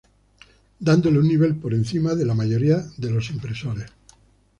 Dándole 0.79 1.19
un 1.19 1.27
nivel 1.27 1.57
por 1.57 1.75
encima 1.75 2.15
de 2.15 2.25
la 2.25 2.33
mayoría 2.33 2.77
de 2.97 3.21
impresores. 3.33 3.85